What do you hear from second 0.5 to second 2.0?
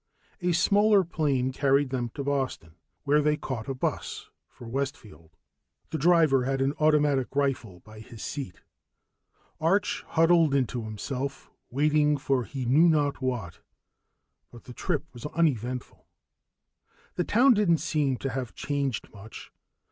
smaller plane carried